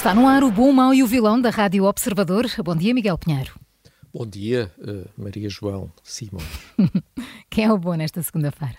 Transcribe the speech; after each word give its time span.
Está 0.00 0.14
no 0.14 0.26
ar 0.26 0.42
o 0.42 0.50
bom, 0.50 0.72
mau 0.72 0.94
e 0.94 1.02
o 1.02 1.06
vilão 1.06 1.38
da 1.38 1.50
Rádio 1.50 1.84
Observador. 1.84 2.46
Bom 2.64 2.74
dia, 2.74 2.94
Miguel 2.94 3.18
Pinheiro. 3.18 3.60
Bom 4.10 4.24
dia, 4.24 4.72
uh, 4.78 5.06
Maria 5.14 5.46
João 5.50 5.92
Simão. 6.02 6.40
Quem 7.50 7.66
é 7.66 7.70
o 7.70 7.76
bom 7.76 7.94
nesta 7.94 8.22
segunda-feira? 8.22 8.76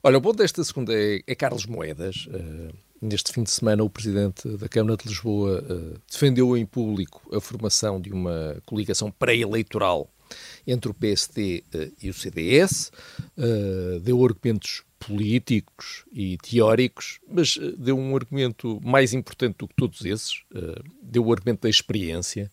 Olha, 0.00 0.16
o 0.16 0.20
bom 0.20 0.32
desta 0.32 0.62
segunda 0.62 0.94
é, 0.94 1.20
é 1.26 1.34
Carlos 1.34 1.66
Moedas. 1.66 2.28
Uh, 2.28 2.72
neste 3.02 3.32
fim 3.32 3.42
de 3.42 3.50
semana, 3.50 3.82
o 3.82 3.90
Presidente 3.90 4.48
da 4.56 4.68
Câmara 4.68 4.96
de 4.96 5.08
Lisboa 5.08 5.60
uh, 5.60 6.00
defendeu 6.08 6.56
em 6.56 6.64
público 6.64 7.20
a 7.36 7.40
formação 7.40 8.00
de 8.00 8.12
uma 8.12 8.56
coligação 8.64 9.10
pré-eleitoral 9.10 10.08
entre 10.64 10.88
o 10.88 10.94
PSD 10.94 11.64
e 12.00 12.08
o 12.08 12.14
CDS, 12.14 12.90
deu 14.02 14.24
argumentos 14.24 14.82
políticos 15.06 16.04
e 16.12 16.36
teóricos, 16.38 17.20
mas 17.28 17.56
uh, 17.56 17.76
deu 17.76 17.98
um 17.98 18.16
argumento 18.16 18.80
mais 18.82 19.12
importante 19.12 19.56
do 19.58 19.68
que 19.68 19.74
todos 19.74 20.04
esses, 20.04 20.42
uh, 20.54 20.82
deu 21.02 21.26
o 21.26 21.32
argumento 21.32 21.62
da 21.62 21.68
experiência. 21.68 22.50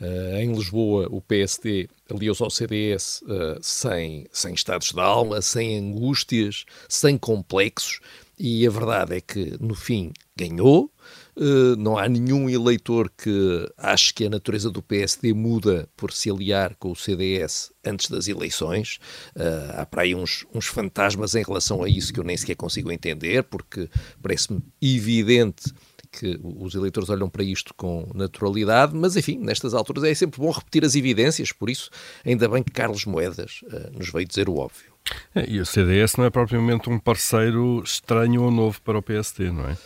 Uh, 0.00 0.36
em 0.38 0.52
Lisboa, 0.52 1.06
o 1.10 1.20
PSD 1.20 1.88
aliou-se 2.10 2.42
ao 2.42 2.50
CDS 2.50 3.22
sem, 3.60 4.26
sem 4.32 4.52
estados 4.52 4.88
de 4.88 5.00
alma, 5.00 5.40
sem 5.40 5.78
angústias, 5.78 6.64
sem 6.88 7.16
complexos, 7.16 8.00
e 8.44 8.66
a 8.66 8.70
verdade 8.70 9.14
é 9.14 9.20
que, 9.20 9.56
no 9.60 9.72
fim, 9.72 10.12
ganhou. 10.36 10.90
Uh, 11.36 11.76
não 11.78 11.96
há 11.96 12.08
nenhum 12.08 12.50
eleitor 12.50 13.08
que 13.16 13.72
ache 13.78 14.12
que 14.12 14.26
a 14.26 14.30
natureza 14.30 14.68
do 14.68 14.82
PSD 14.82 15.32
muda 15.32 15.88
por 15.96 16.12
se 16.12 16.28
aliar 16.28 16.74
com 16.74 16.90
o 16.90 16.96
CDS 16.96 17.70
antes 17.84 18.10
das 18.10 18.26
eleições. 18.26 18.98
Uh, 19.36 19.78
há 19.80 19.86
para 19.86 20.02
aí 20.02 20.12
uns, 20.12 20.44
uns 20.52 20.66
fantasmas 20.66 21.36
em 21.36 21.44
relação 21.44 21.84
a 21.84 21.88
isso 21.88 22.12
que 22.12 22.18
eu 22.18 22.24
nem 22.24 22.36
sequer 22.36 22.56
consigo 22.56 22.90
entender, 22.90 23.44
porque 23.44 23.88
parece-me 24.20 24.60
evidente 24.82 25.72
que 26.12 26.38
os 26.42 26.74
eleitores 26.74 27.08
olham 27.08 27.28
para 27.28 27.42
isto 27.42 27.72
com 27.74 28.06
naturalidade, 28.14 28.94
mas 28.94 29.16
enfim, 29.16 29.38
nestas 29.38 29.72
alturas 29.72 30.04
é 30.04 30.14
sempre 30.14 30.38
bom 30.38 30.50
repetir 30.50 30.84
as 30.84 30.94
evidências, 30.94 31.50
por 31.50 31.70
isso, 31.70 31.90
ainda 32.24 32.48
bem 32.48 32.62
que 32.62 32.70
Carlos 32.70 33.06
Moedas 33.06 33.62
uh, 33.64 33.98
nos 33.98 34.10
veio 34.10 34.26
dizer 34.26 34.48
o 34.48 34.56
óbvio. 34.56 34.92
É, 35.34 35.48
e 35.48 35.58
o 35.58 35.66
CDS 35.66 36.16
não 36.16 36.26
é 36.26 36.30
propriamente 36.30 36.88
um 36.90 36.98
parceiro 36.98 37.82
estranho 37.82 38.42
ou 38.42 38.50
novo 38.50 38.80
para 38.82 38.98
o 38.98 39.02
PSD, 39.02 39.50
não 39.50 39.68
é? 39.68 39.76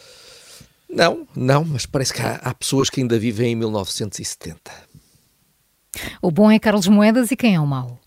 Não, 0.88 1.26
não, 1.34 1.64
mas 1.64 1.86
parece 1.86 2.12
que 2.12 2.22
há, 2.22 2.34
há 2.36 2.54
pessoas 2.54 2.90
que 2.90 3.00
ainda 3.00 3.18
vivem 3.18 3.52
em 3.52 3.56
1970. 3.56 4.58
O 6.20 6.30
bom 6.30 6.50
é 6.50 6.58
Carlos 6.58 6.88
Moedas 6.88 7.30
e 7.30 7.36
quem 7.36 7.54
é 7.54 7.60
o 7.60 7.66
mau? 7.66 7.98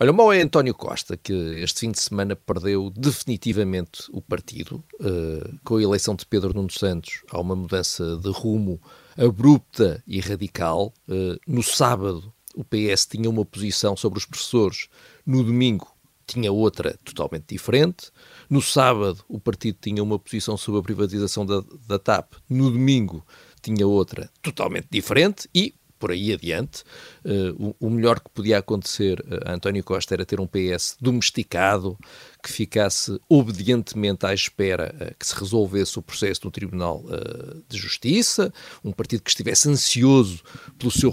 Olha, 0.00 0.12
o 0.12 0.14
mau 0.14 0.32
é 0.32 0.40
António 0.40 0.74
Costa, 0.74 1.16
que 1.16 1.32
este 1.32 1.80
fim 1.80 1.90
de 1.90 2.00
semana 2.00 2.36
perdeu 2.36 2.88
definitivamente 2.88 4.04
o 4.12 4.22
partido. 4.22 4.76
Uh, 4.94 5.58
com 5.64 5.74
a 5.74 5.82
eleição 5.82 6.14
de 6.14 6.24
Pedro 6.24 6.54
Nuno 6.54 6.70
Santos, 6.70 7.24
há 7.28 7.40
uma 7.40 7.56
mudança 7.56 8.16
de 8.16 8.30
rumo 8.30 8.80
abrupta 9.16 10.00
e 10.06 10.20
radical. 10.20 10.94
Uh, 11.08 11.36
no 11.48 11.64
sábado, 11.64 12.32
o 12.54 12.62
PS 12.62 13.06
tinha 13.06 13.28
uma 13.28 13.44
posição 13.44 13.96
sobre 13.96 14.20
os 14.20 14.24
professores. 14.24 14.86
No 15.26 15.42
domingo, 15.42 15.92
tinha 16.28 16.52
outra 16.52 16.96
totalmente 17.02 17.46
diferente. 17.48 18.12
No 18.48 18.62
sábado, 18.62 19.24
o 19.28 19.40
partido 19.40 19.78
tinha 19.80 20.00
uma 20.00 20.16
posição 20.16 20.56
sobre 20.56 20.78
a 20.78 20.84
privatização 20.84 21.44
da, 21.44 21.60
da 21.88 21.98
TAP. 21.98 22.34
No 22.48 22.70
domingo, 22.70 23.26
tinha 23.60 23.84
outra 23.84 24.30
totalmente 24.40 24.86
diferente. 24.88 25.50
E, 25.52 25.74
por 25.98 26.10
aí 26.10 26.32
adiante, 26.32 26.82
uh, 27.24 27.74
o, 27.80 27.86
o, 27.86 27.90
melhor 27.90 28.20
que 28.20 28.30
podia 28.30 28.58
acontecer 28.58 29.24
a 29.44 29.52
António 29.52 29.82
Costa 29.82 30.14
era 30.14 30.24
ter 30.24 30.40
um 30.40 30.46
PS 30.46 30.96
domesticado, 31.00 31.98
que 32.42 32.52
ficasse 32.52 33.20
obedientemente 33.28 34.24
à 34.24 34.32
espera 34.32 34.94
uh, 34.94 35.14
que 35.18 35.26
se 35.26 35.34
resolvesse 35.34 35.98
o 35.98 36.02
processo 36.02 36.42
no 36.44 36.50
Tribunal 36.50 37.04
uh, 37.04 37.62
de 37.68 37.76
Justiça, 37.76 38.52
um 38.84 38.92
partido 38.92 39.22
que 39.22 39.30
estivesse 39.30 39.68
ansioso 39.68 40.42
pelo 40.78 40.90
seu 40.90 41.10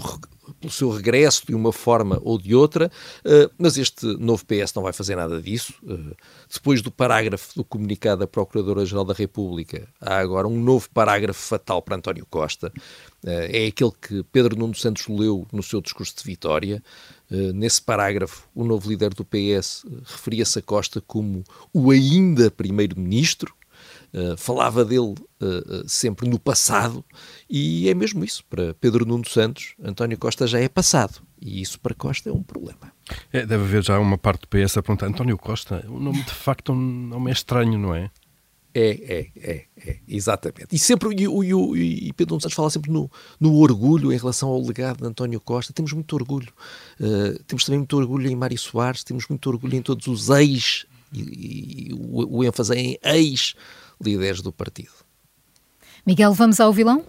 pelo 0.66 0.70
seu 0.70 0.90
regresso 0.90 1.46
de 1.46 1.54
uma 1.54 1.72
forma 1.72 2.18
ou 2.22 2.38
de 2.38 2.54
outra, 2.54 2.90
uh, 3.24 3.50
mas 3.56 3.78
este 3.78 4.04
novo 4.18 4.44
PS 4.44 4.74
não 4.74 4.82
vai 4.82 4.92
fazer 4.92 5.14
nada 5.14 5.40
disso. 5.40 5.72
Uh, 5.82 6.14
depois 6.52 6.82
do 6.82 6.90
parágrafo 6.90 7.54
do 7.54 7.64
comunicado 7.64 8.20
da 8.20 8.26
Procuradora-Geral 8.26 9.04
da 9.04 9.14
República, 9.14 9.88
há 10.00 10.18
agora 10.18 10.48
um 10.48 10.60
novo 10.60 10.88
parágrafo 10.90 11.40
fatal 11.40 11.80
para 11.80 11.96
António 11.96 12.26
Costa. 12.28 12.72
Uh, 13.24 13.46
é 13.48 13.66
aquele 13.66 13.92
que 14.00 14.22
Pedro 14.24 14.56
Nuno 14.56 14.74
Santos 14.74 15.06
leu 15.06 15.46
no 15.52 15.62
seu 15.62 15.80
discurso 15.80 16.14
de 16.16 16.24
vitória. 16.24 16.82
nesse 17.54 17.82
parágrafo, 17.82 18.48
o 18.54 18.64
novo 18.64 18.88
líder 18.88 19.12
do 19.14 19.24
PS 19.24 19.84
referia-se 20.04 20.58
a 20.58 20.62
Costa 20.62 21.00
como 21.00 21.44
o 21.72 21.90
ainda 21.90 22.50
primeiro-ministro, 22.50 23.52
Uh, 24.16 24.34
falava 24.34 24.82
dele 24.82 25.00
uh, 25.12 25.14
uh, 25.44 25.86
sempre 25.86 26.26
no 26.26 26.38
passado 26.38 27.04
e 27.50 27.86
é 27.86 27.92
mesmo 27.92 28.24
isso. 28.24 28.42
Para 28.48 28.72
Pedro 28.72 29.04
Nuno 29.04 29.28
Santos, 29.28 29.74
António 29.82 30.16
Costa 30.16 30.46
já 30.46 30.58
é 30.58 30.70
passado 30.70 31.20
e 31.38 31.60
isso 31.60 31.78
para 31.78 31.94
Costa 31.94 32.30
é 32.30 32.32
um 32.32 32.42
problema. 32.42 32.90
É, 33.30 33.44
deve 33.44 33.64
haver 33.64 33.84
já 33.84 33.98
uma 33.98 34.16
parte 34.16 34.40
do 34.40 34.48
PS 34.48 34.78
a 34.78 34.82
perguntar: 34.82 35.08
António 35.08 35.36
Costa, 35.36 35.84
o 35.86 36.00
nome 36.00 36.22
de 36.22 36.30
facto 36.30 36.74
não 36.74 37.28
é 37.28 37.32
estranho, 37.32 37.78
não 37.78 37.94
é? 37.94 38.10
É, 38.72 38.88
é, 38.88 39.26
é, 39.36 39.64
é, 39.86 39.96
exatamente. 40.08 40.68
E 40.74 40.78
sempre, 40.78 41.10
e, 41.14 41.26
e, 41.26 42.08
e 42.08 42.12
Pedro 42.14 42.32
Nuno 42.32 42.40
Santos 42.40 42.56
fala 42.56 42.70
sempre 42.70 42.90
no, 42.90 43.10
no, 43.38 43.54
orgulho 43.56 44.10
em 44.10 44.16
relação 44.16 44.48
ao 44.48 44.62
legado 44.62 44.98
de 44.98 45.06
António 45.06 45.40
Costa. 45.42 45.74
Temos 45.74 45.92
muito 45.92 46.14
orgulho. 46.14 46.52
temos 47.46 47.66
também 47.66 47.80
muito 47.80 47.96
orgulho 47.98 48.30
em 48.30 48.36
Mário 48.36 48.58
Soares, 48.58 49.04
temos 49.04 49.28
muito 49.28 49.46
orgulho 49.46 49.76
em 49.76 49.82
todos 49.82 50.06
os 50.06 50.30
ex, 50.30 50.86
e, 51.12 51.90
o, 51.92 52.38
o 52.38 52.44
ênfase 52.44 52.74
em 52.74 52.98
ex 53.02 53.54
líderes 54.00 54.40
do 54.40 54.52
partido. 54.52 54.92
Miguel, 56.06 56.32
vamos 56.32 56.60
ao 56.60 56.72
vilão? 56.72 57.04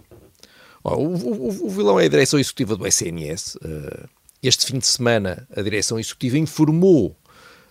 Oh, 0.84 0.96
o, 0.96 1.16
o, 1.16 1.68
o, 1.68 1.70
vilão 1.70 2.00
é 2.00 2.06
a 2.06 2.09
direção 2.09 2.40
executiva 2.40 2.75
do 2.75 2.88
SNS. 2.88 3.56
Uh, 3.56 4.09
este 4.42 4.66
fim 4.66 4.80
de 4.80 4.88
semana, 4.88 5.48
a 5.56 5.62
direção 5.62 6.00
executiva 6.00 6.38
informou 6.38 7.16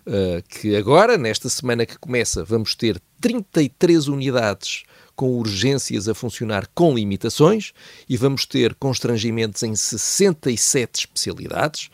uh, 0.07 0.43
que 0.49 0.77
agora, 0.77 1.17
nesta 1.17 1.49
semana 1.49 1.87
que 1.87 1.99
começa, 1.99 2.45
vamos 2.45 2.75
ter 2.75 3.01
33 3.21 4.09
unidades 4.09 4.85
com 5.15 5.31
urgências 5.31 6.09
a 6.09 6.15
funcionar 6.15 6.69
com 6.75 6.95
limitações 6.95 7.73
e 8.09 8.17
vamos 8.17 8.45
ter 8.45 8.75
constrangimentos 8.75 9.63
em 9.63 9.75
67 9.75 11.01
especialidades. 11.01 11.89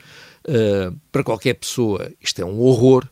Uh, 0.45 0.99
para 1.13 1.23
qualquer 1.23 1.55
pessoa, 1.55 2.13
isto 2.21 2.43
é 2.43 2.45
um 2.45 2.61
horror 2.61 3.09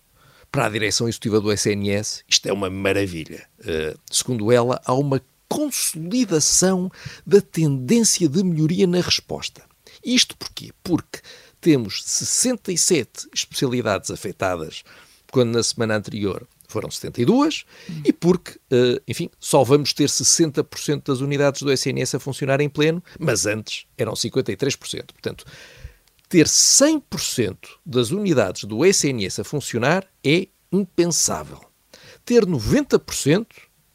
para 0.50 0.66
a 0.66 0.68
direção 0.68 1.08
executiva 1.08 1.40
do 1.40 1.52
SNS, 1.52 2.24
isto 2.28 2.48
é 2.48 2.52
uma 2.52 2.68
maravilha. 2.68 3.46
Uh, 3.60 3.98
segundo 4.10 4.50
ela, 4.50 4.80
há 4.84 4.92
uma 4.94 5.22
consolidação 5.48 6.90
da 7.26 7.40
tendência 7.40 8.28
de 8.28 8.42
melhoria 8.42 8.86
na 8.86 9.00
resposta. 9.00 9.62
Isto 10.04 10.36
porquê? 10.36 10.70
Porque 10.82 11.20
temos 11.60 12.02
67 12.04 13.28
especialidades 13.34 14.10
afetadas, 14.10 14.82
quando 15.30 15.52
na 15.52 15.62
semana 15.62 15.96
anterior 15.96 16.46
foram 16.66 16.90
72, 16.90 17.64
hum. 17.88 18.02
e 18.04 18.12
porque, 18.12 18.52
uh, 18.52 19.00
enfim, 19.06 19.28
só 19.38 19.62
vamos 19.64 19.92
ter 19.92 20.08
60% 20.08 21.02
das 21.06 21.20
unidades 21.20 21.62
do 21.62 21.72
SNS 21.72 22.14
a 22.14 22.20
funcionar 22.20 22.60
em 22.60 22.68
pleno, 22.68 23.02
mas 23.18 23.44
antes 23.44 23.86
eram 23.98 24.12
53%. 24.12 25.06
Portanto, 25.12 25.44
ter 26.30 26.46
100% 26.46 27.56
das 27.84 28.12
unidades 28.12 28.62
do 28.62 28.86
SNS 28.86 29.40
a 29.40 29.44
funcionar 29.44 30.06
é 30.24 30.46
impensável. 30.70 31.60
Ter 32.24 32.46
90% 32.46 33.46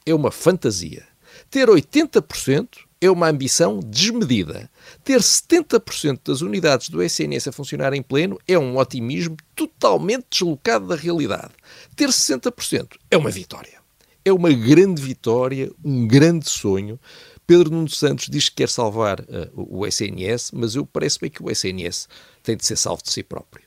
é 0.05 0.13
uma 0.13 0.29
fantasia. 0.31 1.07
Ter 1.49 1.69
80% 1.69 2.67
é 2.99 3.09
uma 3.09 3.29
ambição 3.29 3.79
desmedida. 3.79 4.69
Ter 5.01 5.21
70% 5.21 6.19
das 6.25 6.41
unidades 6.41 6.89
do 6.89 7.01
SNS 7.01 7.47
a 7.47 7.51
funcionar 7.53 7.93
em 7.93 8.01
pleno 8.01 8.37
é 8.45 8.59
um 8.59 8.77
otimismo 8.77 9.37
totalmente 9.55 10.25
deslocado 10.29 10.87
da 10.87 10.95
realidade. 10.95 11.53
Ter 11.95 12.09
60% 12.09 12.97
é 13.09 13.15
uma 13.15 13.31
vitória. 13.31 13.79
É 14.25 14.33
uma 14.33 14.51
grande 14.51 15.01
vitória, 15.01 15.71
um 15.81 16.05
grande 16.05 16.49
sonho 16.49 16.99
Pedro 17.47 17.69
Nuno 17.69 17.89
Santos 17.89 18.27
diz 18.27 18.49
que 18.49 18.55
quer 18.55 18.69
salvar 18.69 19.21
uh, 19.21 19.25
o 19.55 19.85
SNS, 19.85 20.51
mas 20.53 20.75
eu 20.75 20.85
parece-me 20.85 21.29
que 21.29 21.43
o 21.43 21.49
SNS 21.49 22.07
tem 22.41 22.57
de 22.57 22.65
ser 22.65 22.75
salvo 22.75 23.03
de 23.03 23.11
si 23.11 23.23
próprio. 23.23 23.63